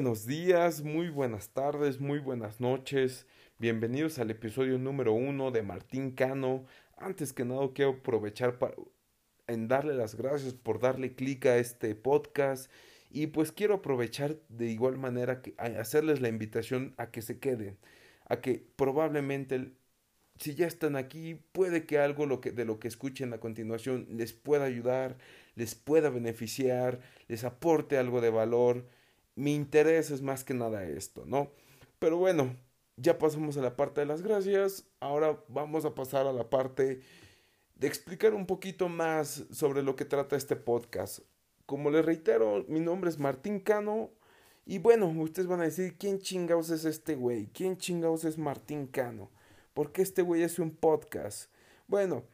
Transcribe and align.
buenos 0.00 0.24
días, 0.24 0.82
muy 0.82 1.10
buenas 1.10 1.50
tardes, 1.50 2.00
muy 2.00 2.20
buenas 2.20 2.58
noches. 2.58 3.26
Bienvenidos 3.58 4.18
al 4.18 4.30
episodio 4.30 4.78
número 4.78 5.12
uno 5.12 5.50
de 5.50 5.60
Martín 5.62 6.12
Cano. 6.12 6.64
Antes 6.96 7.34
que 7.34 7.44
nada 7.44 7.68
quiero 7.74 7.98
aprovechar 7.98 8.58
para 8.58 8.76
en 9.46 9.68
darle 9.68 9.92
las 9.92 10.14
gracias 10.14 10.54
por 10.54 10.80
darle 10.80 11.14
clic 11.14 11.44
a 11.44 11.58
este 11.58 11.94
podcast 11.94 12.72
y 13.10 13.26
pues 13.26 13.52
quiero 13.52 13.74
aprovechar 13.74 14.38
de 14.48 14.68
igual 14.70 14.96
manera 14.96 15.42
que 15.42 15.54
hacerles 15.58 16.22
la 16.22 16.28
invitación 16.28 16.94
a 16.96 17.10
que 17.10 17.20
se 17.20 17.38
queden, 17.38 17.76
a 18.24 18.40
que 18.40 18.64
probablemente 18.76 19.74
si 20.38 20.54
ya 20.54 20.66
están 20.66 20.96
aquí, 20.96 21.34
puede 21.52 21.84
que 21.84 21.98
algo 21.98 22.26
de 22.26 22.64
lo 22.64 22.80
que 22.80 22.88
escuchen 22.88 23.34
a 23.34 23.38
continuación 23.38 24.06
les 24.08 24.32
pueda 24.32 24.64
ayudar, 24.64 25.18
les 25.56 25.74
pueda 25.74 26.08
beneficiar, 26.08 27.00
les 27.28 27.44
aporte 27.44 27.98
algo 27.98 28.22
de 28.22 28.30
valor. 28.30 28.86
Mi 29.34 29.54
interés 29.54 30.10
es 30.10 30.22
más 30.22 30.44
que 30.44 30.54
nada 30.54 30.84
esto, 30.84 31.24
¿no? 31.26 31.50
Pero 31.98 32.16
bueno, 32.16 32.56
ya 32.96 33.18
pasamos 33.18 33.56
a 33.56 33.62
la 33.62 33.76
parte 33.76 34.00
de 34.00 34.06
las 34.06 34.22
gracias. 34.22 34.84
Ahora 35.00 35.42
vamos 35.48 35.84
a 35.84 35.94
pasar 35.94 36.26
a 36.26 36.32
la 36.32 36.50
parte 36.50 37.00
de 37.76 37.86
explicar 37.86 38.34
un 38.34 38.46
poquito 38.46 38.88
más 38.88 39.44
sobre 39.50 39.82
lo 39.82 39.96
que 39.96 40.04
trata 40.04 40.36
este 40.36 40.56
podcast. 40.56 41.20
Como 41.66 41.90
les 41.90 42.04
reitero, 42.04 42.64
mi 42.68 42.80
nombre 42.80 43.10
es 43.10 43.18
Martín 43.18 43.60
Cano. 43.60 44.10
Y 44.66 44.78
bueno, 44.78 45.08
ustedes 45.08 45.48
van 45.48 45.60
a 45.60 45.64
decir, 45.64 45.96
¿quién 45.98 46.18
chingados 46.20 46.70
es 46.70 46.84
este 46.84 47.14
güey? 47.14 47.46
¿Quién 47.46 47.78
chingados 47.78 48.24
es 48.24 48.38
Martín 48.38 48.86
Cano? 48.86 49.30
porque 49.74 50.02
este 50.02 50.22
güey 50.22 50.42
hace 50.42 50.62
un 50.62 50.70
podcast. 50.70 51.50
Bueno, 51.86 52.24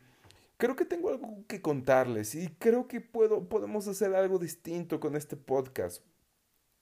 creo 0.56 0.76
que 0.76 0.84
tengo 0.84 1.10
algo 1.10 1.44
que 1.46 1.62
contarles 1.62 2.34
y 2.34 2.48
creo 2.58 2.88
que 2.88 3.00
puedo, 3.00 3.48
podemos 3.48 3.86
hacer 3.88 4.14
algo 4.14 4.38
distinto 4.38 5.00
con 5.00 5.16
este 5.16 5.36
podcast. 5.36 6.02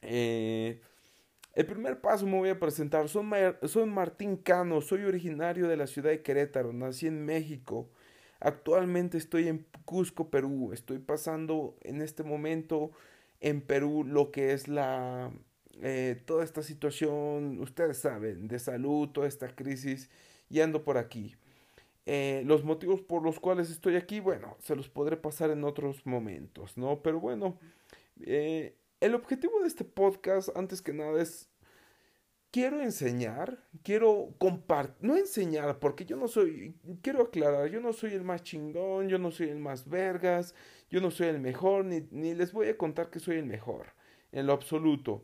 Eh, 0.05 0.81
el 1.55 1.67
primer 1.67 2.01
paso 2.01 2.27
me 2.27 2.39
voy 2.39 2.49
a 2.51 2.59
presentar. 2.59 3.09
Soy, 3.09 3.25
soy 3.65 3.87
Martín 3.87 4.37
Cano, 4.37 4.81
soy 4.81 5.05
originario 5.05 5.69
de 5.69 5.77
la 5.77 5.87
ciudad 5.87 6.11
de 6.11 6.23
Querétaro, 6.23 6.73
nací 6.73 7.07
en 7.07 7.25
México. 7.25 7.89
Actualmente 8.41 9.19
estoy 9.19 9.49
en 9.49 9.67
Cusco, 9.85 10.31
Perú. 10.31 10.73
Estoy 10.73 10.99
pasando 10.99 11.77
en 11.83 12.03
este 12.03 12.23
momento 12.25 12.91
en 13.41 13.61
Perú 13.61 14.05
lo 14.05 14.31
que 14.31 14.53
es 14.53 14.69
la 14.69 15.31
eh, 15.83 16.23
toda 16.25 16.45
esta 16.45 16.63
situación, 16.63 17.59
ustedes 17.61 17.99
saben, 17.99 18.49
de 18.49 18.59
salud, 18.59 19.09
toda 19.09 19.27
esta 19.27 19.49
crisis 19.55 20.11
y 20.51 20.61
ando 20.61 20.85
por 20.85 20.99
aquí. 20.99 21.35
Eh, 22.07 22.43
los 22.47 22.65
motivos 22.65 23.01
por 23.01 23.23
los 23.23 23.41
cuales 23.41 23.71
estoy 23.71 23.97
aquí, 23.97 24.21
bueno, 24.21 24.57
se 24.61 24.77
los 24.77 24.89
podré 24.89 25.17
pasar 25.17 25.51
en 25.51 25.65
otros 25.65 26.05
momentos, 26.07 26.77
¿no? 26.77 27.01
Pero 27.03 27.21
bueno, 27.21 27.59
el 29.05 29.15
objetivo 29.15 29.61
de 29.61 29.69
este 29.69 29.85
podcast, 29.85 30.49
antes 30.57 30.81
que 30.81 30.95
nada, 30.95 31.21
es 31.21 31.51
quiero 32.51 32.81
enseñar, 32.81 33.63
quiero 33.83 34.35
compartir, 34.39 34.97
no 35.01 35.17
enseñar, 35.17 35.79
porque 35.79 36.07
yo 36.07 36.17
no 36.17 36.27
soy, 36.27 36.75
quiero 37.03 37.25
aclarar, 37.25 37.69
yo 37.69 37.81
no 37.81 37.93
soy 37.93 38.15
el 38.15 38.25
más 38.25 38.43
chingón, 38.43 39.11
yo 39.11 39.19
no 39.19 39.31
soy 39.31 39.51
el 39.51 39.59
más 39.59 39.87
vergas, 39.87 40.55
yo 40.89 41.03
no 41.03 41.11
soy 41.11 41.27
el 41.27 41.39
mejor, 41.39 41.85
ni, 41.85 42.07
ni 42.13 42.35
les 42.35 42.53
voy 42.53 42.69
a 42.69 42.79
contar 42.79 43.11
que 43.11 43.21
soy 43.21 43.37
el 43.37 43.45
mejor, 43.45 43.89
en 44.33 44.47
lo 44.47 44.55
absoluto. 44.55 45.23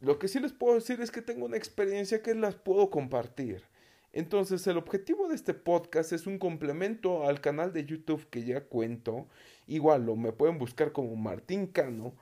Lo 0.00 0.18
que 0.18 0.26
sí 0.26 0.40
les 0.40 0.52
puedo 0.52 0.74
decir 0.74 1.00
es 1.00 1.12
que 1.12 1.22
tengo 1.22 1.46
una 1.46 1.56
experiencia 1.56 2.22
que 2.22 2.34
las 2.34 2.56
puedo 2.56 2.90
compartir. 2.90 3.62
Entonces 4.12 4.66
el 4.66 4.78
objetivo 4.78 5.28
de 5.28 5.36
este 5.36 5.54
podcast 5.54 6.12
es 6.12 6.26
un 6.26 6.38
complemento 6.38 7.24
al 7.24 7.40
canal 7.40 7.72
de 7.72 7.84
YouTube 7.84 8.28
que 8.30 8.44
ya 8.44 8.64
cuento. 8.64 9.28
Igual 9.68 10.06
lo 10.06 10.16
me 10.16 10.32
pueden 10.32 10.58
buscar 10.58 10.90
como 10.90 11.14
Martín 11.14 11.66
Cano. 11.66 12.14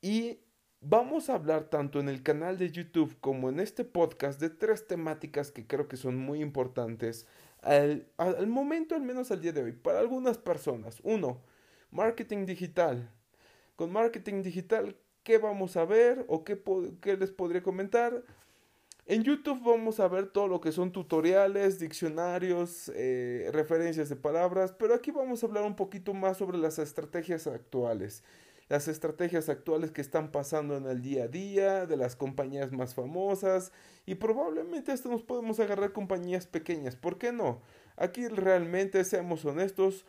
Y 0.00 0.40
vamos 0.80 1.30
a 1.30 1.34
hablar 1.34 1.64
tanto 1.64 2.00
en 2.00 2.08
el 2.08 2.22
canal 2.22 2.58
de 2.58 2.70
YouTube 2.70 3.16
como 3.20 3.48
en 3.48 3.60
este 3.60 3.84
podcast 3.84 4.40
de 4.40 4.50
tres 4.50 4.86
temáticas 4.86 5.50
que 5.50 5.66
creo 5.66 5.88
que 5.88 5.96
son 5.96 6.16
muy 6.16 6.40
importantes 6.40 7.26
al, 7.62 8.06
al 8.16 8.46
momento, 8.46 8.94
al 8.94 9.02
menos 9.02 9.30
al 9.30 9.40
día 9.40 9.52
de 9.52 9.62
hoy, 9.62 9.72
para 9.72 9.98
algunas 9.98 10.38
personas. 10.38 11.00
Uno, 11.02 11.42
marketing 11.90 12.46
digital. 12.46 13.10
Con 13.74 13.92
marketing 13.92 14.42
digital, 14.42 14.96
¿qué 15.22 15.38
vamos 15.38 15.76
a 15.76 15.84
ver 15.84 16.24
o 16.28 16.44
qué, 16.44 16.62
qué 17.00 17.16
les 17.16 17.30
podría 17.30 17.62
comentar? 17.62 18.22
En 19.08 19.22
YouTube 19.22 19.62
vamos 19.64 20.00
a 20.00 20.08
ver 20.08 20.26
todo 20.26 20.48
lo 20.48 20.60
que 20.60 20.72
son 20.72 20.90
tutoriales, 20.90 21.78
diccionarios, 21.78 22.90
eh, 22.94 23.48
referencias 23.52 24.08
de 24.08 24.16
palabras, 24.16 24.72
pero 24.76 24.94
aquí 24.94 25.12
vamos 25.12 25.42
a 25.42 25.46
hablar 25.46 25.62
un 25.62 25.76
poquito 25.76 26.12
más 26.12 26.38
sobre 26.38 26.58
las 26.58 26.80
estrategias 26.80 27.46
actuales. 27.46 28.24
Las 28.68 28.88
estrategias 28.88 29.48
actuales 29.48 29.92
que 29.92 30.00
están 30.00 30.32
pasando 30.32 30.76
en 30.76 30.86
el 30.86 31.00
día 31.00 31.24
a 31.24 31.28
día, 31.28 31.86
de 31.86 31.96
las 31.96 32.16
compañías 32.16 32.72
más 32.72 32.94
famosas, 32.94 33.72
y 34.06 34.16
probablemente 34.16 34.92
hasta 34.92 35.08
nos 35.08 35.22
podemos 35.22 35.60
agarrar 35.60 35.92
compañías 35.92 36.46
pequeñas. 36.46 36.96
¿Por 36.96 37.18
qué 37.18 37.32
no? 37.32 37.60
Aquí 37.96 38.26
realmente, 38.26 39.04
seamos 39.04 39.44
honestos, 39.44 40.04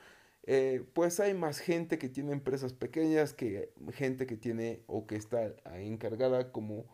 eh, 0.49 0.83
pues 0.93 1.19
hay 1.19 1.33
más 1.33 1.59
gente 1.59 1.97
que 1.99 2.07
tiene 2.07 2.31
empresas 2.31 2.73
pequeñas 2.73 3.33
que 3.33 3.73
gente 3.93 4.25
que 4.25 4.37
tiene 4.37 4.81
o 4.87 5.05
que 5.05 5.17
está 5.17 5.53
encargada 5.75 6.53
como 6.53 6.85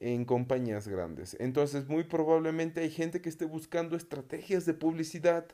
en 0.00 0.24
compañías 0.24 0.88
grandes. 0.88 1.36
Entonces 1.38 1.88
muy 1.88 2.04
probablemente 2.04 2.80
hay 2.80 2.90
gente 2.90 3.20
que 3.20 3.28
esté 3.28 3.44
buscando 3.44 3.96
estrategias 3.96 4.66
de 4.66 4.74
publicidad 4.74 5.46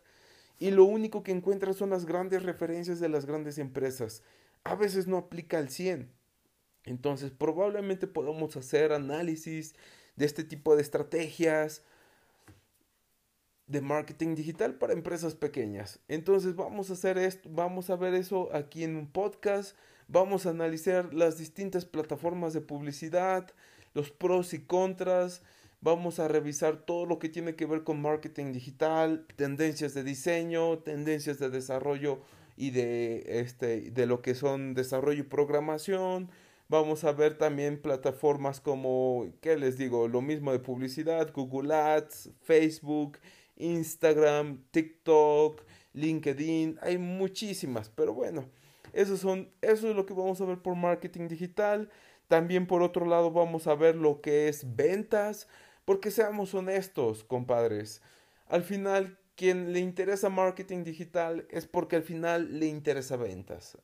y 0.59 0.71
lo 0.71 0.84
único 0.84 1.22
que 1.22 1.32
encuentra 1.32 1.75
son 1.75 1.91
las 1.91 2.06
grandes 2.06 2.44
referencias 2.44 2.98
de 2.98 3.10
las 3.10 3.26
grandes 3.26 3.59
empresas. 3.59 4.22
A 4.64 4.75
veces 4.75 5.06
no 5.06 5.19
aplica 5.19 5.58
al 5.58 5.70
100. 5.70 6.10
Entonces 6.84 7.30
probablemente 7.30 8.06
podamos 8.06 8.56
hacer 8.56 8.92
análisis 8.92 9.75
de 10.16 10.26
este 10.26 10.44
tipo 10.44 10.76
de 10.76 10.82
estrategias 10.82 11.82
de 13.66 13.80
marketing 13.80 14.34
digital 14.34 14.74
para 14.74 14.92
empresas 14.92 15.34
pequeñas. 15.34 16.00
Entonces 16.08 16.54
vamos 16.54 16.91
a 16.91 16.94
hacer 16.94 17.16
esto, 17.19 17.48
vamos 17.50 17.88
a 17.91 17.97
ver 17.97 18.14
eso 18.14 18.54
aquí 18.54 18.84
en 18.84 18.97
un 18.97 19.10
podcast, 19.10 19.76
vamos 20.08 20.44
a 20.44 20.50
analizar 20.50 21.14
las 21.14 21.38
distintas 21.38 21.86
plataformas 21.86 22.53
de 22.53 22.60
publicidad, 22.60 23.50
los 23.94 24.10
pros 24.10 24.53
y 24.54 24.60
contras. 24.60 25.42
Vamos 25.80 26.19
a 26.19 26.28
revisar 26.28 26.78
todo 26.78 27.04
lo 27.04 27.19
que 27.19 27.28
tiene 27.28 27.56
que 27.56 27.66
ver 27.66 27.84
con 27.84 28.00
marketing 28.00 28.53
digital, 28.53 29.26
tendencias 29.36 29.92
de 29.92 30.03
diseño, 30.03 30.78
tendencias 30.78 31.38
de 31.38 31.50
desarrollo 31.50 32.20
y 32.56 32.70
de 32.70 33.41
este 33.41 33.91
de 33.91 34.06
lo 34.06 34.22
que 34.22 34.34
son 34.34 34.75
desarrollo 34.75 35.20
y 35.20 35.25
programación. 35.25 36.31
Vamos 36.69 37.04
a 37.04 37.12
ver 37.12 37.37
también 37.37 37.81
plataformas 37.81 38.60
como, 38.60 39.26
¿qué 39.42 39.56
les 39.56 39.76
digo? 39.76 40.09
Lo 40.09 40.22
mismo 40.22 40.50
de 40.53 40.59
publicidad, 40.60 41.31
Google 41.32 41.75
Ads, 41.75 42.31
Facebook, 42.42 43.19
Instagram, 43.56 44.65
TikTok, 44.70 45.62
LinkedIn, 45.92 46.78
hay 46.81 46.98
muchísimas, 46.98 47.91
pero 47.91 48.15
bueno, 48.15 48.48
son, 49.16 49.50
eso 49.60 49.88
es 49.91 49.97
lo 49.97 50.06
que 50.06 50.15
vamos 50.15 50.41
a 50.41 50.44
ver 50.44 50.59
por 50.59 50.75
marketing 50.75 51.28
digital. 51.28 51.91
También 52.28 52.66
por 52.66 52.82
otro 52.82 53.06
lado 53.06 53.31
vamos 53.31 53.66
a 53.66 53.75
ver 53.75 53.97
lo 53.97 54.21
que 54.21 54.48
es 54.48 54.76
ventas, 54.76 55.48
porque 55.84 56.10
seamos 56.10 56.54
honestos, 56.54 57.25
compadres. 57.25 58.03
Al 58.48 58.62
final, 58.62 59.19
quien 59.37 59.72
le 59.72 59.81
interesa 59.81 60.28
marketing 60.28 60.84
digital 60.84 61.47
es 61.50 61.67
porque 61.67 61.97
al 61.97 62.03
final 62.03 62.59
le 62.59 62.67
interesa 62.67 63.17
ventas. 63.17 63.78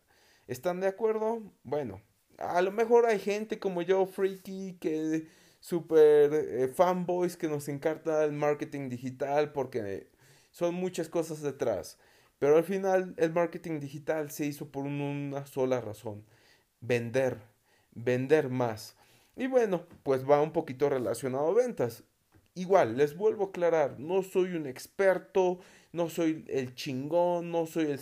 ¿Están 0.46 0.80
de 0.80 0.88
acuerdo? 0.88 1.42
Bueno, 1.62 2.00
a 2.38 2.62
lo 2.62 2.72
mejor 2.72 3.06
hay 3.06 3.18
gente 3.18 3.58
como 3.58 3.82
yo, 3.82 4.06
freaky, 4.06 4.78
que 4.80 5.26
super 5.60 6.32
eh, 6.32 6.68
fanboys 6.68 7.36
que 7.36 7.48
nos 7.48 7.68
encanta 7.68 8.24
el 8.24 8.32
marketing 8.32 8.88
digital 8.88 9.52
porque 9.52 10.10
son 10.50 10.74
muchas 10.74 11.08
cosas 11.08 11.42
detrás. 11.42 11.98
Pero 12.38 12.56
al 12.56 12.64
final 12.64 13.14
el 13.18 13.32
marketing 13.32 13.80
digital 13.80 14.30
se 14.30 14.46
hizo 14.46 14.70
por 14.70 14.84
una 14.86 15.46
sola 15.46 15.80
razón, 15.80 16.24
vender 16.80 17.50
vender 17.92 18.48
más. 18.48 18.96
Y 19.36 19.46
bueno, 19.46 19.86
pues 20.02 20.28
va 20.28 20.40
un 20.40 20.52
poquito 20.52 20.88
relacionado 20.88 21.48
a 21.48 21.54
ventas. 21.54 22.04
Igual, 22.54 22.96
les 22.96 23.16
vuelvo 23.16 23.44
a 23.44 23.48
aclarar, 23.48 24.00
no 24.00 24.22
soy 24.22 24.54
un 24.54 24.66
experto, 24.66 25.60
no 25.92 26.08
soy 26.08 26.44
el 26.48 26.74
chingón, 26.74 27.50
no 27.50 27.66
soy 27.66 27.86
el 27.86 28.00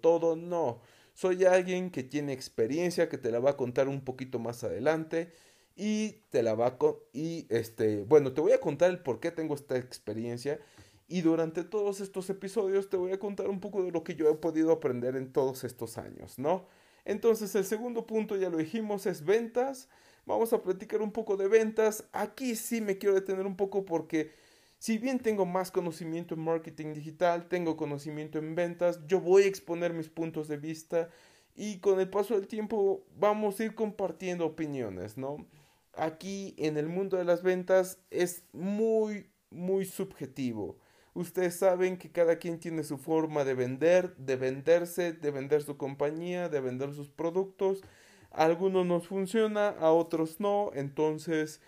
todo 0.00 0.36
no. 0.36 0.80
Soy 1.14 1.44
alguien 1.44 1.90
que 1.90 2.02
tiene 2.02 2.32
experiencia, 2.32 3.08
que 3.08 3.18
te 3.18 3.30
la 3.30 3.40
va 3.40 3.50
a 3.50 3.56
contar 3.56 3.88
un 3.88 4.02
poquito 4.02 4.38
más 4.38 4.64
adelante 4.64 5.32
y 5.76 6.22
te 6.30 6.42
la 6.42 6.54
va 6.54 6.66
a 6.68 6.78
y 7.12 7.46
este, 7.50 8.02
bueno, 8.04 8.32
te 8.32 8.40
voy 8.40 8.52
a 8.52 8.60
contar 8.60 8.90
el 8.90 9.00
por 9.02 9.20
qué 9.20 9.30
tengo 9.30 9.54
esta 9.54 9.76
experiencia 9.76 10.60
y 11.08 11.22
durante 11.22 11.64
todos 11.64 12.00
estos 12.00 12.30
episodios 12.30 12.88
te 12.88 12.96
voy 12.96 13.12
a 13.12 13.18
contar 13.18 13.48
un 13.48 13.60
poco 13.60 13.82
de 13.82 13.90
lo 13.90 14.04
que 14.04 14.14
yo 14.14 14.30
he 14.30 14.34
podido 14.34 14.72
aprender 14.72 15.16
en 15.16 15.32
todos 15.32 15.64
estos 15.64 15.98
años, 15.98 16.38
¿no? 16.38 16.66
Entonces 17.04 17.54
el 17.54 17.64
segundo 17.64 18.06
punto, 18.06 18.36
ya 18.36 18.50
lo 18.50 18.58
dijimos, 18.58 19.06
es 19.06 19.24
ventas. 19.24 19.88
Vamos 20.26 20.52
a 20.52 20.62
platicar 20.62 21.02
un 21.02 21.12
poco 21.12 21.36
de 21.36 21.48
ventas. 21.48 22.04
Aquí 22.12 22.56
sí 22.56 22.80
me 22.80 22.98
quiero 22.98 23.14
detener 23.14 23.46
un 23.46 23.56
poco 23.56 23.84
porque 23.84 24.30
si 24.78 24.98
bien 24.98 25.18
tengo 25.18 25.46
más 25.46 25.70
conocimiento 25.70 26.34
en 26.34 26.40
marketing 26.40 26.94
digital, 26.94 27.48
tengo 27.48 27.76
conocimiento 27.76 28.38
en 28.38 28.54
ventas, 28.54 29.00
yo 29.06 29.20
voy 29.20 29.42
a 29.42 29.46
exponer 29.46 29.92
mis 29.92 30.08
puntos 30.08 30.48
de 30.48 30.56
vista 30.56 31.10
y 31.54 31.78
con 31.78 32.00
el 32.00 32.08
paso 32.08 32.34
del 32.34 32.46
tiempo 32.46 33.04
vamos 33.16 33.60
a 33.60 33.64
ir 33.64 33.74
compartiendo 33.74 34.46
opiniones, 34.46 35.18
¿no? 35.18 35.46
aquí 35.94 36.54
en 36.56 36.76
el 36.76 36.88
mundo 36.88 37.16
de 37.16 37.24
las 37.24 37.42
ventas 37.42 37.98
es 38.10 38.44
muy, 38.52 39.26
muy 39.50 39.84
subjetivo. 39.84 40.78
Ustedes 41.12 41.56
saben 41.56 41.98
que 41.98 42.10
cada 42.10 42.36
quien 42.36 42.60
tiene 42.60 42.84
su 42.84 42.96
forma 42.96 43.44
de 43.44 43.54
vender, 43.54 44.16
de 44.16 44.36
venderse, 44.36 45.12
de 45.12 45.30
vender 45.30 45.62
su 45.62 45.76
compañía, 45.76 46.48
de 46.48 46.60
vender 46.60 46.94
sus 46.94 47.10
productos. 47.10 47.82
Algunos 48.30 48.86
nos 48.86 49.06
funciona, 49.08 49.70
a 49.70 49.92
otros 49.92 50.40
no. 50.40 50.70
Entonces, 50.74 51.60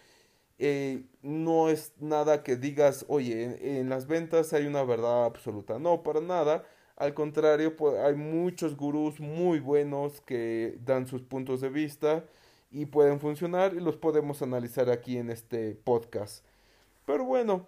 eh, 0.58 1.04
no 1.22 1.68
es 1.68 1.92
nada 1.98 2.42
que 2.42 2.56
digas, 2.56 3.04
oye, 3.08 3.80
en, 3.80 3.88
las 3.88 4.06
ventas 4.06 4.52
hay 4.52 4.66
una 4.66 4.84
verdad 4.84 5.24
absoluta. 5.24 5.78
No, 5.78 6.02
para 6.02 6.20
nada. 6.20 6.64
Al 6.96 7.14
contrario, 7.14 7.76
pues, 7.76 7.98
hay 7.98 8.14
muchos 8.14 8.76
gurús 8.76 9.18
muy 9.20 9.58
buenos 9.60 10.20
que 10.20 10.78
dan 10.84 11.06
sus 11.06 11.22
puntos 11.22 11.60
de 11.60 11.68
vista 11.68 12.24
y 12.70 12.86
pueden 12.86 13.20
funcionar 13.20 13.74
y 13.74 13.80
los 13.80 13.96
podemos 13.96 14.42
analizar 14.42 14.90
aquí 14.90 15.18
en 15.18 15.30
este 15.30 15.74
podcast. 15.74 16.44
Pero 17.06 17.24
bueno, 17.24 17.66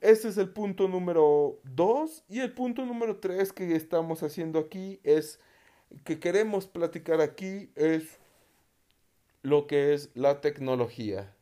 ese 0.00 0.28
es 0.28 0.36
el 0.38 0.50
punto 0.50 0.88
número 0.88 1.58
2 1.64 2.24
y 2.28 2.40
el 2.40 2.52
punto 2.52 2.84
número 2.84 3.18
3 3.18 3.52
que 3.52 3.76
estamos 3.76 4.22
haciendo 4.22 4.58
aquí 4.58 5.00
es 5.04 5.40
que 6.04 6.18
queremos 6.18 6.66
platicar 6.66 7.20
aquí 7.20 7.70
es 7.76 8.18
lo 9.44 9.66
que 9.66 9.92
es 9.92 10.08
la 10.14 10.40
tecnología. 10.40 11.36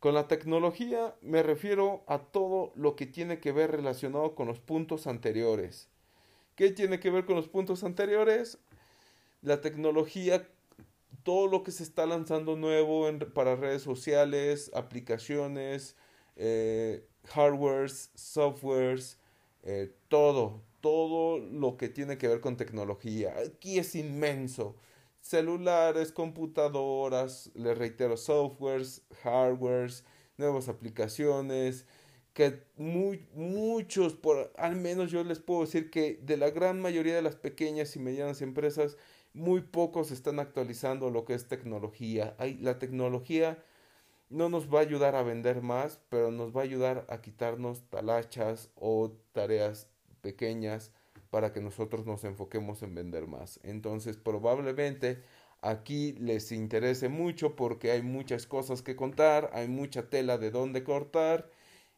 Con 0.00 0.14
la 0.14 0.26
tecnología 0.26 1.14
me 1.20 1.42
refiero 1.42 2.02
a 2.06 2.18
todo 2.18 2.72
lo 2.76 2.96
que 2.96 3.04
tiene 3.04 3.40
que 3.40 3.52
ver 3.52 3.70
relacionado 3.70 4.34
con 4.34 4.48
los 4.48 4.58
puntos 4.58 5.06
anteriores. 5.06 5.90
¿Qué 6.56 6.70
tiene 6.70 7.00
que 7.00 7.10
ver 7.10 7.26
con 7.26 7.36
los 7.36 7.46
puntos 7.46 7.84
anteriores? 7.84 8.56
La 9.42 9.60
tecnología, 9.60 10.48
todo 11.24 11.46
lo 11.46 11.62
que 11.62 11.72
se 11.72 11.82
está 11.82 12.06
lanzando 12.06 12.56
nuevo 12.56 13.06
para 13.34 13.54
redes 13.54 13.82
sociales, 13.82 14.70
aplicaciones, 14.74 15.96
eh, 16.36 17.06
hardwares, 17.24 18.12
softwares, 18.14 19.18
eh, 19.62 19.92
todo, 20.08 20.62
todo 20.80 21.38
lo 21.38 21.76
que 21.76 21.90
tiene 21.90 22.16
que 22.16 22.28
ver 22.28 22.40
con 22.40 22.56
tecnología. 22.56 23.34
Aquí 23.46 23.78
es 23.78 23.94
inmenso. 23.94 24.76
Celulares, 25.24 26.12
computadoras, 26.12 27.50
les 27.54 27.78
reitero, 27.78 28.18
softwares, 28.18 29.00
hardwares, 29.22 30.04
nuevas 30.36 30.68
aplicaciones, 30.68 31.86
que 32.34 32.62
muy, 32.76 33.26
muchos, 33.32 34.12
por, 34.12 34.52
al 34.58 34.76
menos 34.76 35.10
yo 35.10 35.24
les 35.24 35.38
puedo 35.38 35.62
decir 35.62 35.90
que 35.90 36.20
de 36.22 36.36
la 36.36 36.50
gran 36.50 36.78
mayoría 36.78 37.14
de 37.14 37.22
las 37.22 37.36
pequeñas 37.36 37.96
y 37.96 38.00
medianas 38.00 38.42
empresas, 38.42 38.98
muy 39.32 39.62
pocos 39.62 40.10
están 40.10 40.40
actualizando 40.40 41.08
lo 41.08 41.24
que 41.24 41.32
es 41.32 41.48
tecnología. 41.48 42.36
La 42.60 42.78
tecnología 42.78 43.64
no 44.28 44.50
nos 44.50 44.68
va 44.68 44.80
a 44.80 44.82
ayudar 44.82 45.16
a 45.16 45.22
vender 45.22 45.62
más, 45.62 46.00
pero 46.10 46.32
nos 46.32 46.54
va 46.54 46.60
a 46.60 46.64
ayudar 46.64 47.06
a 47.08 47.22
quitarnos 47.22 47.88
talachas 47.88 48.68
o 48.74 49.10
tareas 49.32 49.88
pequeñas 50.20 50.92
para 51.34 51.52
que 51.52 51.60
nosotros 51.60 52.06
nos 52.06 52.22
enfoquemos 52.22 52.84
en 52.84 52.94
vender 52.94 53.26
más. 53.26 53.58
Entonces 53.64 54.16
probablemente 54.16 55.20
aquí 55.62 56.12
les 56.20 56.52
interese 56.52 57.08
mucho 57.08 57.56
porque 57.56 57.90
hay 57.90 58.02
muchas 58.02 58.46
cosas 58.46 58.82
que 58.82 58.94
contar, 58.94 59.50
hay 59.52 59.66
mucha 59.66 60.08
tela 60.08 60.38
de 60.38 60.52
dónde 60.52 60.84
cortar, 60.84 61.50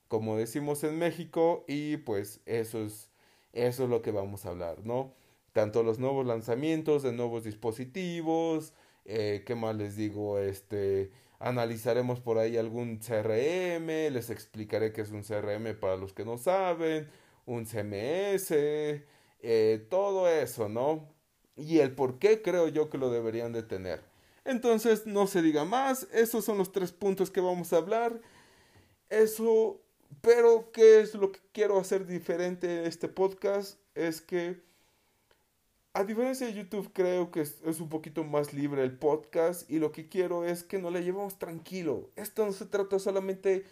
como 0.09 0.39
decimos 0.39 0.85
en 0.85 0.99
México, 0.99 1.67
y 1.69 1.99
pues 1.99 2.41
eso 2.47 2.83
es, 2.83 3.11
eso 3.53 3.85
es 3.85 3.91
lo 3.91 4.01
que 4.01 4.11
vamos 4.11 4.47
a 4.47 4.49
hablar, 4.49 4.87
¿no? 4.87 5.13
Tanto 5.53 5.83
los 5.83 5.99
nuevos 5.99 6.25
lanzamientos 6.25 7.03
de 7.03 7.13
nuevos 7.13 7.45
dispositivos, 7.45 8.73
eh, 9.05 9.43
¿qué 9.45 9.55
más 9.55 9.77
les 9.77 9.97
digo? 9.97 10.39
Este, 10.39 11.11
analizaremos 11.41 12.21
por 12.21 12.39
ahí 12.39 12.57
algún 12.57 13.01
CRM, 13.01 13.87
les 13.87 14.31
explicaré 14.31 14.95
qué 14.95 15.03
es 15.03 15.11
un 15.11 15.25
CRM 15.25 15.79
para 15.79 15.99
los 15.99 16.15
que 16.15 16.25
no 16.25 16.39
saben, 16.39 17.11
un 17.45 17.67
CMS, 17.67 18.55
eh, 19.49 19.87
todo 19.89 20.29
eso, 20.29 20.69
¿no? 20.69 21.09
Y 21.57 21.79
el 21.79 21.95
por 21.95 22.19
qué 22.19 22.43
creo 22.43 22.67
yo 22.67 22.91
que 22.91 22.99
lo 22.99 23.11
deberían 23.11 23.53
de 23.53 23.63
tener. 23.63 24.03
Entonces, 24.45 25.07
no 25.07 25.29
se 25.29 25.41
diga 25.41 25.65
más, 25.65 26.09
esos 26.13 26.45
son 26.45 26.59
los 26.59 26.73
tres 26.73 26.91
puntos 26.91 27.31
que 27.31 27.41
vamos 27.41 27.73
a 27.73 27.77
hablar. 27.77 28.21
Eso, 29.09 29.81
pero 30.21 30.73
¿qué 30.73 31.01
es 31.01 31.15
lo 31.15 31.31
que 31.31 31.39
quiero 31.53 31.79
hacer 31.79 32.07
diferente 32.07 32.81
en 32.81 32.87
este 32.87 33.07
podcast? 33.07 33.79
Es 33.95 34.21
que 34.21 34.61
a 35.95 36.03
diferencia 36.03 36.49
de 36.49 36.55
YouTube, 36.55 36.91
creo 36.93 37.31
que 37.31 37.43
es, 37.43 37.81
un 37.81 37.89
poquito 37.89 38.25
más 38.25 38.53
libre 38.53 38.83
el 38.83 38.99
podcast 38.99 39.71
y 39.71 39.79
lo 39.79 39.93
que 39.93 40.09
quiero 40.09 40.45
es 40.45 40.65
que 40.65 40.79
nos 40.79 40.93
la 40.93 41.01
llevemos 41.01 41.39
tranquilo. 41.39 42.11
Esto 42.17 42.45
no 42.45 42.53
se 42.53 42.67
trata 42.67 42.99
solamente 42.99 43.65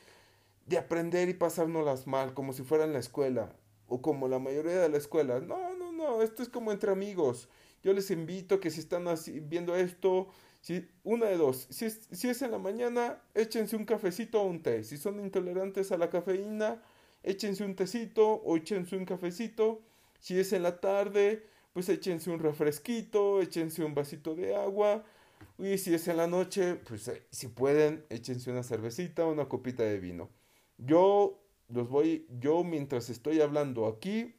de 0.67 0.79
aprender 0.79 1.29
y 1.29 1.35
pasárnoslas 1.35 2.07
mal, 2.07 2.33
como 2.33 2.53
si 2.53 2.63
fuera 2.63 2.85
en 2.85 2.93
la 2.93 3.01
escuela 3.01 3.53
o 3.89 4.01
como 4.01 4.29
la 4.29 4.39
mayoría 4.39 4.81
de 4.81 4.89
la 4.89 4.97
escuela. 4.97 5.41
No, 5.41 5.57
no, 6.05 6.23
esto 6.23 6.43
es 6.43 6.49
como 6.49 6.71
entre 6.71 6.91
amigos. 6.91 7.49
Yo 7.83 7.93
les 7.93 8.11
invito 8.11 8.61
que 8.61 8.71
si 8.71 8.81
están 8.81 9.05
viendo 9.43 9.75
esto, 9.77 10.29
si, 10.61 10.89
una 11.03 11.27
de 11.27 11.37
dos, 11.37 11.67
si 11.71 11.87
es, 11.87 12.09
si 12.11 12.29
es 12.29 12.41
en 12.43 12.51
la 12.51 12.59
mañana, 12.59 13.23
échense 13.35 13.77
un 13.77 13.85
cafecito 13.85 14.41
o 14.41 14.47
un 14.47 14.63
té. 14.63 14.85
Si 14.85 14.97
son 14.97 15.21
intolerantes 15.21 15.93
a 15.93 15.99
la 15.99 16.09
cafeína, 16.09 16.83
échense 17.23 17.65
un 17.65 17.75
tecito 17.75 18.27
o 18.27 18.57
échense 18.57 18.97
un 18.97 19.05
cafecito. 19.05 19.83
Si 20.21 20.39
es 20.39 20.53
en 20.53 20.63
la 20.63 20.81
tarde, 20.81 21.47
pues 21.73 21.89
échense 21.89 22.31
un 22.31 22.39
refresquito, 22.39 23.43
échense 23.43 23.85
un 23.85 23.95
vasito 23.95 24.35
de 24.35 24.55
agua. 24.55 25.05
Y 25.59 25.79
si 25.79 25.95
es 25.95 26.09
en 26.09 26.17
la 26.17 26.27
noche, 26.27 26.77
pues 26.77 27.09
eh, 27.09 27.27
si 27.31 27.49
pueden, 27.49 28.05
échense 28.09 28.51
una 28.51 28.63
cervecita, 28.63 29.27
una 29.27 29.49
copita 29.49 29.83
de 29.83 29.99
vino. 29.99 30.31
Yo 30.79 31.43
los 31.69 31.89
voy, 31.89 32.27
yo 32.41 32.65
mientras 32.65 33.11
estoy 33.11 33.41
hablando 33.41 33.87
aquí, 33.87 34.35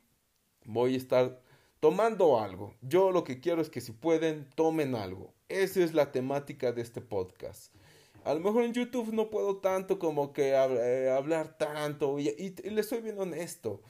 voy 0.66 0.96
a 0.96 0.98
estar 0.98 1.45
tomando 1.80 2.40
algo. 2.40 2.74
Yo 2.82 3.12
lo 3.12 3.24
que 3.24 3.40
quiero 3.40 3.62
es 3.62 3.70
que 3.70 3.82
si 3.82 3.92
pueden, 3.92 4.50
tomen 4.56 4.96
algo. 4.96 5.34
Esa 5.50 5.84
es 5.84 5.94
la 5.94 6.12
temática 6.12 6.72
de 6.72 6.82
este 6.82 7.02
podcast. 7.02 7.74
A 8.24 8.34
lo 8.34 8.40
mejor 8.40 8.64
en 8.64 8.74
YouTube 8.74 9.14
no 9.14 9.30
puedo 9.30 9.58
tanto 9.58 10.00
como 10.00 10.34
que 10.34 10.50
eh, 10.50 11.10
hablar 11.10 11.58
tanto. 11.58 12.18
Y, 12.20 12.30
y, 12.30 12.56
y 12.64 12.70
les 12.72 12.88
soy 12.88 13.02
bien 13.02 13.20
honesto. 13.20 13.82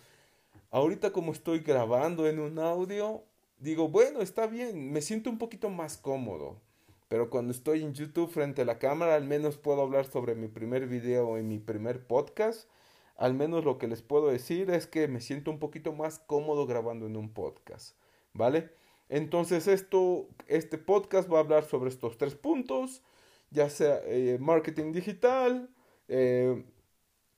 Ahorita 0.72 1.12
como 1.12 1.32
estoy 1.32 1.60
grabando 1.60 2.28
en 2.28 2.40
un 2.40 2.60
audio, 2.60 3.24
digo, 3.60 3.88
bueno, 3.88 4.22
está 4.22 4.46
bien, 4.46 4.92
me 4.92 5.02
siento 5.02 5.30
un 5.30 5.38
poquito 5.38 5.70
más 5.70 5.98
cómodo. 5.98 6.60
Pero 7.08 7.30
cuando 7.30 7.52
estoy 7.54 7.84
en 7.84 7.94
YouTube 7.94 8.30
frente 8.30 8.64
a 8.64 8.66
la 8.66 8.80
cámara, 8.80 9.16
al 9.16 9.26
menos 9.26 9.58
puedo 9.58 9.82
hablar 9.82 10.06
sobre 10.06 10.36
mi 10.36 10.48
primer 10.48 10.88
video 10.88 11.38
en 11.38 11.48
mi 11.48 11.60
primer 11.60 12.06
podcast. 12.06 12.68
Al 13.16 13.34
menos 13.34 13.64
lo 13.64 13.78
que 13.78 13.88
les 13.88 14.02
puedo 14.02 14.28
decir 14.28 14.70
es 14.72 14.88
que 14.88 15.08
me 15.08 15.22
siento 15.22 15.52
un 15.52 15.60
poquito 15.60 15.94
más 15.94 16.20
cómodo 16.20 16.66
grabando 16.66 17.06
en 17.06 17.18
un 17.18 17.34
podcast. 17.34 17.96
¿Vale? 18.34 18.72
Entonces 19.08 19.68
esto, 19.68 20.28
este 20.48 20.78
podcast 20.78 21.32
va 21.32 21.38
a 21.38 21.42
hablar 21.42 21.64
sobre 21.64 21.90
estos 21.90 22.18
tres 22.18 22.36
puntos, 22.36 23.04
ya 23.52 23.70
sea 23.70 24.02
eh, 24.06 24.38
marketing 24.40 24.92
digital, 24.92 25.70
eh, 26.08 26.66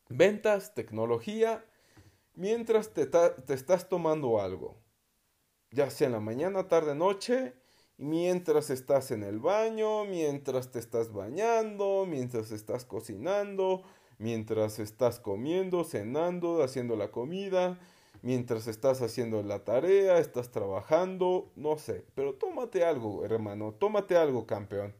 ventas, 0.10 0.74
tecnología, 0.74 1.63
mientras 2.34 2.93
te, 2.93 3.05
te 3.05 3.53
estás 3.53 3.89
tomando 3.89 4.41
algo 4.41 4.77
ya 5.72 5.89
sea 5.89 6.07
en 6.07 6.13
la 6.13 6.19
mañana, 6.19 6.67
tarde, 6.67 6.96
noche, 6.96 7.53
mientras 7.98 8.69
estás 8.69 9.12
en 9.12 9.24
el 9.24 9.39
baño, 9.39 10.05
mientras 10.05 10.72
te 10.72 10.79
estás 10.79 11.12
bañando, 11.12 12.05
mientras 12.07 12.51
estás 12.51 12.86
cocinando, 12.86 13.84
mientras 14.18 14.80
estás 14.80 15.20
comiendo, 15.20 15.84
cenando, 15.84 16.64
haciendo 16.64 16.96
la 16.96 17.12
comida, 17.12 17.80
mientras 18.22 18.68
estás 18.68 19.02
haciendo 19.02 19.44
la 19.44 19.64
tarea, 19.64 20.20
estás 20.20 20.52
trabajando, 20.52 21.52
no 21.56 21.78
sé, 21.78 22.04
pero 22.16 22.34
tómate 22.34 22.84
algo, 22.84 23.24
hermano, 23.26 23.74
tómate 23.74 24.18
algo, 24.18 24.46
campeón. 24.46 24.94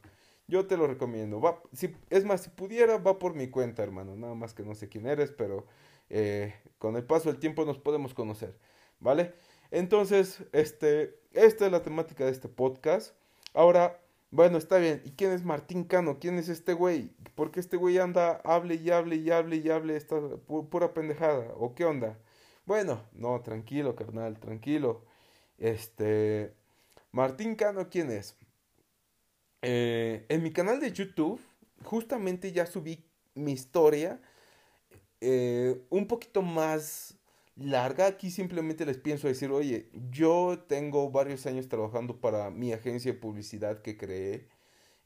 Yo 0.46 0.66
te 0.66 0.78
lo 0.78 0.86
recomiendo. 0.86 1.40
Va, 1.40 1.62
si, 1.74 1.94
es 2.08 2.24
más, 2.24 2.42
si 2.42 2.50
pudiera, 2.50 2.96
va 2.96 3.18
por 3.18 3.34
mi 3.34 3.48
cuenta, 3.48 3.82
hermano. 3.82 4.16
Nada 4.16 4.34
más 4.34 4.54
que 4.54 4.62
no 4.62 4.74
sé 4.74 4.88
quién 4.88 5.06
eres, 5.06 5.30
pero 5.30 5.66
eh, 6.08 6.54
con 6.78 6.96
el 6.96 7.04
paso 7.04 7.30
del 7.30 7.38
tiempo 7.38 7.66
nos 7.66 7.78
podemos 7.78 8.14
conocer. 8.14 8.56
¿Vale? 8.98 9.34
Entonces, 9.70 10.42
este, 10.52 11.20
esta 11.34 11.66
es 11.66 11.72
la 11.72 11.82
temática 11.82 12.24
de 12.24 12.30
este 12.30 12.48
podcast. 12.48 13.14
Ahora, 13.52 14.00
bueno, 14.30 14.58
está 14.58 14.78
bien. 14.78 15.02
¿Y 15.04 15.12
quién 15.12 15.32
es 15.32 15.44
Martín 15.44 15.84
Cano? 15.84 16.18
¿Quién 16.20 16.38
es 16.38 16.48
este 16.48 16.74
güey? 16.74 17.10
¿Por 17.34 17.50
qué 17.50 17.60
este 17.60 17.76
güey 17.76 17.98
anda, 17.98 18.40
hable 18.44 18.74
y 18.76 18.90
hable 18.90 19.16
y 19.16 19.30
hable 19.30 19.56
y 19.56 19.70
hable 19.70 19.96
esta 19.96 20.16
pura 20.46 20.92
pendejada? 20.94 21.52
¿O 21.56 21.74
qué 21.74 21.84
onda? 21.84 22.18
Bueno, 22.66 23.02
no, 23.12 23.40
tranquilo, 23.42 23.96
carnal, 23.96 24.38
tranquilo. 24.38 25.04
Este, 25.58 26.54
Martín 27.12 27.54
Cano, 27.56 27.88
¿quién 27.90 28.10
es? 28.10 28.36
Eh, 29.62 30.26
en 30.28 30.42
mi 30.42 30.52
canal 30.52 30.80
de 30.80 30.92
YouTube, 30.92 31.40
justamente 31.84 32.52
ya 32.52 32.66
subí 32.66 33.04
mi 33.34 33.52
historia 33.52 34.20
eh, 35.20 35.84
un 35.90 36.06
poquito 36.06 36.42
más 36.42 37.17
larga. 37.58 38.06
Aquí 38.06 38.30
simplemente 38.30 38.86
les 38.86 38.98
pienso 38.98 39.28
decir, 39.28 39.50
oye, 39.50 39.90
yo 40.10 40.64
tengo 40.68 41.10
varios 41.10 41.46
años 41.46 41.68
trabajando 41.68 42.20
para 42.20 42.50
mi 42.50 42.72
agencia 42.72 43.12
de 43.12 43.18
publicidad 43.18 43.82
que 43.82 43.96
creé 43.96 44.48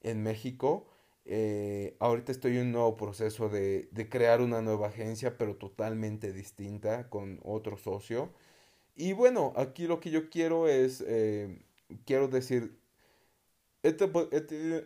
en 0.03 0.23
México 0.23 0.87
Eh, 1.25 1.97
ahorita 2.01 2.33
estoy 2.33 2.57
en 2.57 2.67
un 2.67 2.73
nuevo 2.73 2.97
proceso 2.97 3.49
de, 3.49 3.89
de, 3.93 4.09
crear 4.09 4.41
una 4.41 4.61
nueva 4.61 4.89
agencia, 4.89 5.39
pero 5.39 5.57
totalmente 5.57 6.33
distinta, 6.33 7.09
con 7.11 7.41
otro 7.45 7.77
socio. 7.77 8.33
Y 8.95 9.13
bueno, 9.15 9.53
aquí 9.57 9.87
lo 9.87 10.01
que 10.01 10.11
yo 10.11 10.31
quiero 10.31 10.69
es, 10.69 11.03
eh, 11.07 11.65
quiero 12.07 12.29
decir, 12.29 12.79
he, 13.83 13.89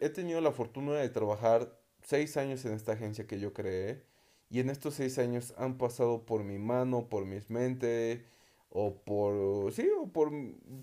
he, 0.00 0.10
tenido 0.10 0.40
la 0.40 0.52
fortuna 0.52 0.94
de 0.94 1.08
trabajar 1.08 1.78
seis 2.02 2.36
años 2.36 2.64
en 2.64 2.72
esta 2.74 2.92
agencia 2.92 3.26
que 3.26 3.40
yo 3.40 3.52
creé. 3.52 4.05
Y 4.50 4.60
en 4.60 4.70
estos 4.70 4.94
seis 4.94 5.18
años 5.18 5.54
han 5.58 5.78
pasado 5.78 6.24
por 6.24 6.44
mi 6.44 6.58
mano, 6.58 7.08
por 7.08 7.24
mis 7.26 7.50
mentes, 7.50 8.22
o 8.70 8.94
por, 8.94 9.72
sí, 9.72 9.88
o 9.98 10.06
por, 10.08 10.30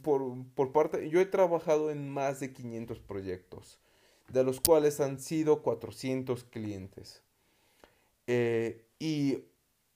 por, 0.01 0.45
por 0.55 0.71
parte, 0.71 1.09
yo 1.09 1.21
he 1.21 1.25
trabajado 1.25 1.91
en 1.91 2.09
más 2.09 2.39
de 2.39 2.51
500 2.51 2.99
proyectos 2.99 3.79
de 4.29 4.43
los 4.43 4.59
cuales 4.59 4.99
han 4.99 5.19
sido 5.19 5.61
400 5.61 6.43
clientes. 6.45 7.21
Eh, 8.27 8.85
y 8.99 9.43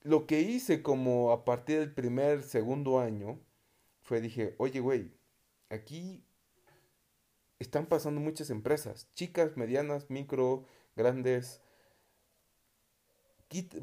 lo 0.02 0.26
que 0.26 0.40
hice 0.40 0.82
como 0.82 1.32
a 1.32 1.44
partir 1.44 1.80
del 1.80 1.92
primer, 1.92 2.42
segundo 2.42 3.00
año, 3.00 3.40
fue 4.02 4.20
dije, 4.20 4.54
oye, 4.58 4.80
güey, 4.80 5.10
aquí 5.70 6.22
están 7.58 7.86
pasando 7.86 8.20
muchas 8.20 8.50
empresas, 8.50 9.08
chicas, 9.14 9.56
medianas, 9.56 10.08
micro, 10.10 10.64
grandes. 10.96 11.60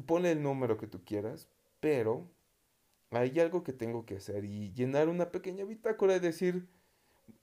Ponle 0.06 0.32
el 0.32 0.42
número 0.42 0.78
que 0.78 0.86
tú 0.86 1.04
quieras, 1.04 1.48
pero 1.80 2.28
hay 3.10 3.38
algo 3.40 3.62
que 3.62 3.72
tengo 3.72 4.04
que 4.06 4.16
hacer 4.16 4.44
y 4.44 4.72
llenar 4.72 5.08
una 5.08 5.30
pequeña 5.30 5.64
bitácora 5.64 6.16
y 6.16 6.20
decir, 6.20 6.66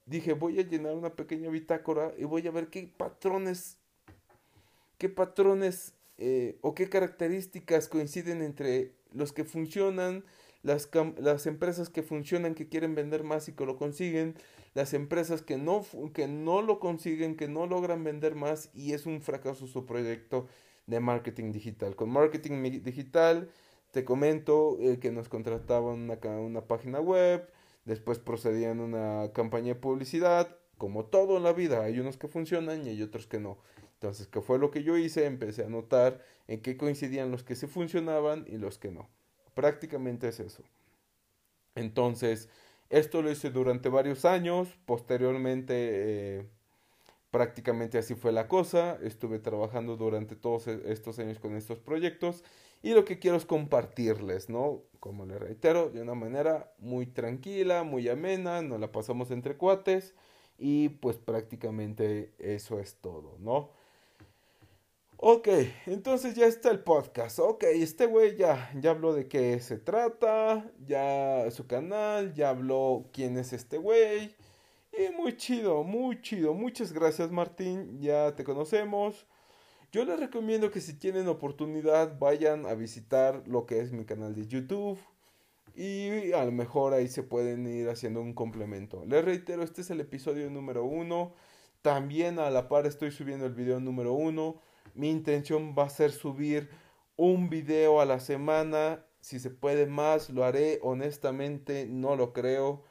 dije, 0.06 0.34
voy 0.34 0.60
a 0.60 0.63
llenar 0.63 0.96
una 0.96 1.15
pequeña 1.15 1.50
bitácora 1.50 2.13
y 2.18 2.25
voy 2.25 2.48
a 2.48 2.51
ver 2.51 2.68
qué 2.68 2.92
patrones, 2.98 3.77
qué 4.98 5.10
patrones 5.10 5.94
eh, 6.18 6.58
o 6.62 6.75
qué 6.75 6.89
características 6.89 7.88
coinciden 7.88 8.42
entre 8.42 8.94
los 9.13 9.34
que 9.34 9.46
funcionan, 9.46 10.24
las, 10.62 10.89
las 11.18 11.46
empresas 11.46 11.89
que 11.89 12.03
funcionan, 12.03 12.56
que 12.56 12.70
quieren 12.70 12.96
vender 12.96 13.24
más 13.24 13.48
y 13.50 13.53
que 13.53 13.65
lo 13.65 13.77
consiguen, 13.77 14.36
las 14.74 14.94
empresas 14.94 15.42
que 15.42 15.58
no, 15.58 15.86
que 16.13 16.27
no 16.27 16.62
lo 16.62 16.80
consiguen, 16.80 17.36
que 17.36 17.48
no 17.48 17.68
logran 17.68 18.03
vender 18.03 18.36
más 18.36 18.70
y 18.74 18.94
es 18.94 19.06
un 19.06 19.22
fracaso 19.22 19.68
su 19.68 19.86
proyecto 19.86 20.48
de 20.87 20.99
marketing 20.99 21.51
digital. 21.51 21.95
Con 21.95 22.09
marketing 22.09 22.81
digital, 22.83 23.49
te 23.91 24.03
comento 24.03 24.77
eh, 24.79 24.99
que 24.99 25.11
nos 25.11 25.29
contrataban 25.29 26.01
una, 26.01 26.17
una 26.39 26.61
página 26.67 26.99
web, 26.99 27.49
Después 27.85 28.19
procedían 28.19 28.79
una 28.79 29.31
campaña 29.33 29.73
de 29.73 29.75
publicidad. 29.75 30.57
Como 30.77 31.05
todo 31.05 31.37
en 31.37 31.43
la 31.43 31.53
vida, 31.53 31.83
hay 31.83 31.99
unos 31.99 32.17
que 32.17 32.27
funcionan 32.27 32.85
y 32.85 32.89
hay 32.89 33.01
otros 33.01 33.27
que 33.27 33.39
no. 33.39 33.57
Entonces, 33.95 34.27
¿qué 34.27 34.41
fue 34.41 34.59
lo 34.59 34.71
que 34.71 34.83
yo 34.83 34.97
hice? 34.97 35.25
Empecé 35.25 35.63
a 35.63 35.69
notar 35.69 36.21
en 36.47 36.61
qué 36.61 36.77
coincidían 36.77 37.31
los 37.31 37.43
que 37.43 37.55
sí 37.55 37.67
funcionaban 37.67 38.45
y 38.47 38.57
los 38.57 38.77
que 38.77 38.91
no. 38.91 39.09
Prácticamente 39.53 40.29
es 40.29 40.39
eso. 40.39 40.63
Entonces, 41.75 42.49
esto 42.89 43.21
lo 43.21 43.31
hice 43.31 43.49
durante 43.49 43.89
varios 43.89 44.25
años. 44.25 44.67
Posteriormente, 44.85 45.73
eh, 45.75 46.49
prácticamente 47.33 47.97
así 47.97 48.13
fue 48.13 48.31
la 48.31 48.47
cosa. 48.47 48.99
Estuve 49.01 49.39
trabajando 49.39 49.97
durante 49.97 50.35
todos 50.35 50.67
e-, 50.67 50.79
estos 50.85 51.17
años 51.17 51.39
con 51.39 51.55
estos 51.55 51.79
proyectos 51.79 52.43
y 52.83 52.93
lo 52.93 53.05
que 53.05 53.17
quiero 53.17 53.37
es 53.37 53.45
compartirles, 53.45 54.49
¿no? 54.49 54.83
Como 54.99 55.25
les 55.25 55.39
reitero, 55.39 55.89
de 55.89 56.03
una 56.03 56.13
manera 56.13 56.71
muy 56.77 57.07
tranquila, 57.07 57.83
muy 57.83 58.07
amena, 58.07 58.61
nos 58.61 58.79
la 58.79 58.91
pasamos 58.91 59.31
entre 59.31 59.57
cuates 59.57 60.13
y 60.59 60.89
pues 60.89 61.17
prácticamente 61.17 62.33
eso 62.37 62.79
es 62.79 62.97
todo, 62.97 63.35
¿no? 63.39 63.71
Ok, 65.17 65.47
entonces 65.87 66.35
ya 66.35 66.45
está 66.45 66.69
el 66.69 66.81
podcast. 66.81 67.39
Ok, 67.39 67.63
este 67.63 68.05
güey 68.05 68.35
ya, 68.35 68.69
ya 68.79 68.91
habló 68.91 69.13
de 69.13 69.27
qué 69.27 69.59
se 69.59 69.79
trata, 69.79 70.69
ya 70.85 71.49
su 71.49 71.65
canal, 71.65 72.35
ya 72.35 72.49
habló 72.49 73.05
quién 73.11 73.37
es 73.37 73.53
este 73.53 73.77
güey. 73.77 74.35
Y 74.95 75.12
muy 75.12 75.35
chido, 75.38 75.83
muy 75.83 76.21
chido. 76.21 76.53
Muchas 76.53 76.93
gracias 76.93 77.31
Martín, 77.31 78.00
ya 78.00 78.35
te 78.35 78.43
conocemos. 78.43 79.25
Yo 79.91 80.05
les 80.05 80.19
recomiendo 80.19 80.69
que 80.69 80.81
si 80.81 80.93
tienen 80.93 81.27
oportunidad 81.27 82.19
vayan 82.19 82.67
a 82.67 82.75
visitar 82.75 83.43
lo 83.47 83.65
que 83.65 83.79
es 83.79 83.91
mi 83.91 84.05
canal 84.05 84.35
de 84.35 84.45
YouTube 84.45 85.00
y 85.75 86.31
a 86.33 86.45
lo 86.45 86.51
mejor 86.51 86.93
ahí 86.93 87.07
se 87.07 87.23
pueden 87.23 87.65
ir 87.65 87.89
haciendo 87.89 88.21
un 88.21 88.33
complemento. 88.33 89.03
Les 89.05 89.25
reitero, 89.25 89.63
este 89.63 89.81
es 89.81 89.89
el 89.89 90.00
episodio 90.00 90.50
número 90.51 90.85
uno. 90.85 91.33
También 91.81 92.38
a 92.38 92.51
la 92.51 92.69
par 92.69 92.85
estoy 92.85 93.12
subiendo 93.12 93.47
el 93.47 93.53
video 93.53 93.79
número 93.79 94.13
uno. 94.13 94.62
Mi 94.93 95.09
intención 95.09 95.73
va 95.77 95.85
a 95.85 95.89
ser 95.89 96.12
subir 96.12 96.69
un 97.15 97.50
video 97.50 98.00
a 98.00 98.05
la 98.05 98.19
semana. 98.19 99.03
Si 99.21 99.39
se 99.39 99.50
puede 99.50 99.88
más, 99.88 100.29
lo 100.29 100.43
haré. 100.43 100.79
Honestamente, 100.83 101.88
no 101.88 102.15
lo 102.15 102.31
creo. 102.31 102.83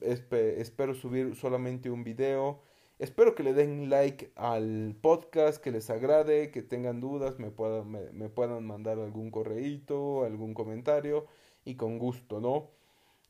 Espero 0.00 0.94
subir 0.94 1.34
solamente 1.36 1.90
un 1.90 2.04
video. 2.04 2.60
Espero 2.98 3.34
que 3.34 3.42
le 3.42 3.52
den 3.52 3.90
like 3.90 4.32
al 4.36 4.96
podcast, 5.02 5.62
que 5.62 5.70
les 5.70 5.90
agrade, 5.90 6.50
que 6.50 6.62
tengan 6.62 7.00
dudas, 7.00 7.38
me 7.38 7.50
puedan, 7.50 7.90
me, 7.90 8.28
puedan 8.30 8.66
mandar 8.66 8.98
algún 8.98 9.30
correíto, 9.30 10.24
algún 10.24 10.54
comentario 10.54 11.26
y 11.64 11.74
con 11.74 11.98
gusto, 11.98 12.40
¿no? 12.40 12.70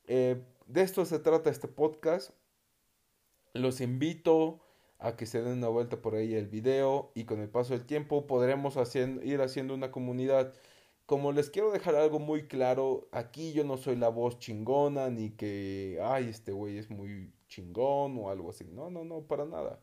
Eh, 0.07 0.41
de 0.67 0.83
esto 0.83 1.05
se 1.05 1.19
trata 1.19 1.51
este 1.51 1.67
podcast. 1.67 2.31
Los 3.55 3.81
invito 3.81 4.61
a 4.99 5.17
que 5.17 5.27
se 5.27 5.43
den 5.43 5.59
una 5.59 5.69
vuelta 5.69 6.01
por 6.01 6.15
ahí 6.15 6.35
el 6.35 6.47
video 6.47 7.11
y 7.15 7.25
con 7.25 7.41
el 7.41 7.49
paso 7.49 7.75
del 7.75 7.87
tiempo 7.87 8.27
podremos 8.27 8.77
ir 9.23 9.41
haciendo 9.41 9.75
una 9.75 9.91
comunidad. 9.91 10.55
Como 11.07 11.33
les 11.33 11.51
quiero 11.51 11.71
dejar 11.71 11.95
algo 11.95 12.19
muy 12.19 12.49
claro, 12.49 13.09
aquí 13.13 13.53
yo 13.53 13.65
no 13.65 13.77
soy 13.77 13.97
la 13.97 14.09
voz 14.09 14.39
chingona 14.41 15.09
ni 15.11 15.31
que, 15.31 16.01
ay, 16.03 16.29
este 16.29 16.53
güey 16.53 16.79
es 16.79 16.91
muy 16.91 17.33
chingón 17.49 18.19
o 18.19 18.31
algo 18.31 18.51
así. 18.51 18.65
No, 18.65 18.91
no, 18.91 19.05
no, 19.05 19.23
para 19.23 19.45
nada. 19.47 19.81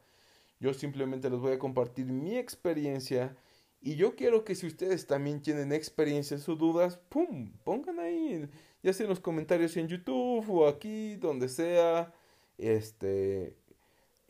Yo 0.59 0.73
simplemente 0.73 1.29
les 1.29 1.39
voy 1.39 1.53
a 1.53 1.59
compartir 1.59 2.07
mi 2.07 2.37
experiencia 2.37 3.37
y 3.81 3.95
yo 3.95 4.15
quiero 4.15 4.45
que 4.45 4.55
si 4.55 4.67
ustedes 4.67 5.07
también 5.07 5.41
tienen 5.41 5.73
experiencias 5.73 6.47
o 6.49 6.55
dudas, 6.55 6.97
¡pum! 7.09 7.51
Pongan 7.65 7.99
ahí, 7.99 8.49
ya 8.81 8.93
sea 8.93 9.05
en 9.05 9.09
los 9.09 9.19
comentarios 9.19 9.75
en 9.77 9.87
YouTube 9.89 10.49
o 10.49 10.67
aquí, 10.67 11.15
donde 11.15 11.49
sea, 11.49 12.13
este, 12.57 13.57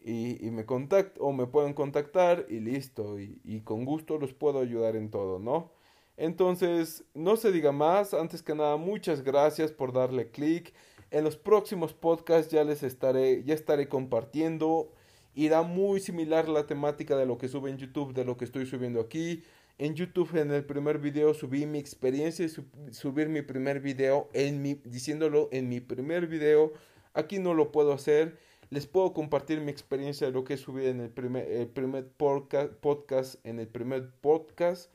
y, 0.01 0.45
y 0.45 0.51
me 0.51 0.65
contact 0.65 1.17
o 1.19 1.31
me 1.33 1.47
pueden 1.47 1.73
contactar 1.73 2.47
y 2.49 2.59
listo, 2.61 3.19
y, 3.19 3.41
y 3.43 3.61
con 3.61 3.85
gusto 3.85 4.17
los 4.19 4.33
puedo 4.33 4.59
ayudar 4.59 4.95
en 4.95 5.11
todo, 5.11 5.39
¿no? 5.39 5.71
Entonces, 6.17 7.03
no 7.13 7.35
se 7.37 7.51
diga 7.51 7.71
más, 7.71 8.13
antes 8.13 8.43
que 8.43 8.55
nada, 8.55 8.77
muchas 8.77 9.23
gracias 9.23 9.71
por 9.71 9.93
darle 9.93 10.29
click 10.29 10.73
en 11.13 11.23
los 11.23 11.37
próximos 11.37 11.93
podcasts 11.93 12.51
ya 12.51 12.63
les 12.63 12.81
estaré, 12.81 13.43
ya 13.43 13.53
estaré 13.53 13.87
compartiendo. 13.87 14.91
Irá 15.35 15.61
muy 15.61 15.99
similar 15.99 16.49
la 16.49 16.65
temática 16.65 17.15
de 17.15 17.27
lo 17.27 17.37
que 17.37 17.47
sube 17.47 17.69
en 17.69 17.77
YouTube, 17.77 18.15
de 18.15 18.25
lo 18.25 18.35
que 18.35 18.45
estoy 18.45 18.65
subiendo 18.65 18.99
aquí. 18.99 19.43
En 19.77 19.93
YouTube 19.93 20.35
en 20.35 20.49
el 20.49 20.65
primer 20.65 20.97
video 20.97 21.35
subí 21.35 21.67
mi 21.67 21.77
experiencia 21.77 22.45
y 22.45 22.49
subir 22.91 23.29
mi 23.29 23.43
primer 23.43 23.79
video 23.79 24.27
en 24.33 24.63
mi, 24.63 24.73
diciéndolo 24.73 25.49
en 25.51 25.69
mi 25.69 25.81
primer 25.81 26.25
video. 26.25 26.73
Aquí 27.13 27.37
no 27.37 27.53
lo 27.53 27.71
puedo 27.71 27.93
hacer. 27.93 28.39
Les 28.71 28.87
puedo 28.87 29.13
compartir 29.13 29.61
mi 29.61 29.69
experiencia 29.69 30.25
de 30.25 30.33
lo 30.33 30.43
que 30.43 30.57
subí 30.57 30.87
en 30.87 30.99
el 30.99 31.11
primer, 31.11 31.47
el 31.47 31.67
primer 31.67 32.07
podcast, 32.09 33.45
en 33.45 33.59
el 33.59 33.67
primer 33.67 34.09
podcast. 34.19 34.89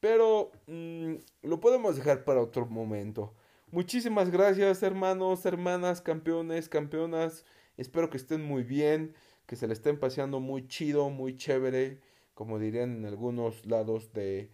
Pero 0.00 0.50
mm, 0.66 1.14
lo 1.42 1.60
podemos 1.60 1.96
dejar 1.96 2.24
para 2.24 2.40
otro 2.40 2.66
momento. 2.66 3.34
Muchísimas 3.70 4.30
gracias 4.30 4.82
hermanos, 4.82 5.46
hermanas, 5.46 6.00
campeones, 6.00 6.68
campeonas. 6.68 7.44
Espero 7.76 8.10
que 8.10 8.16
estén 8.16 8.42
muy 8.42 8.62
bien, 8.64 9.14
que 9.46 9.56
se 9.56 9.66
le 9.66 9.74
estén 9.74 9.98
paseando 10.00 10.40
muy 10.40 10.66
chido, 10.66 11.10
muy 11.10 11.36
chévere, 11.36 12.00
como 12.34 12.58
dirían 12.58 12.96
en 12.98 13.06
algunos 13.06 13.66
lados 13.66 14.12
de, 14.12 14.50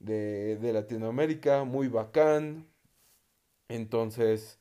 de, 0.00 0.56
de 0.56 0.72
Latinoamérica, 0.72 1.64
muy 1.64 1.88
bacán. 1.88 2.66
Entonces, 3.68 4.58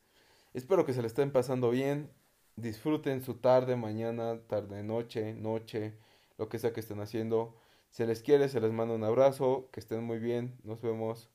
espero 0.54 0.86
que 0.86 0.94
se 0.94 1.02
le 1.02 1.08
estén 1.08 1.32
pasando 1.32 1.70
bien. 1.72 2.12
Disfruten 2.56 3.22
su 3.24 3.36
tarde, 3.36 3.76
mañana, 3.76 4.40
tarde, 4.48 4.84
noche, 4.84 5.34
noche, 5.34 5.98
lo 6.38 6.50
que 6.50 6.60
sea 6.60 6.74
que 6.74 6.80
estén 6.80 7.00
haciendo. 7.02 7.56
Se 7.98 8.06
les 8.06 8.22
quiere, 8.22 8.48
se 8.48 8.62
les 8.62 8.72
manda 8.72 8.94
un 8.94 9.04
abrazo, 9.04 9.70
que 9.72 9.80
estén 9.80 10.04
muy 10.04 10.20
bien, 10.20 10.60
nos 10.64 10.80
vemos. 10.82 11.32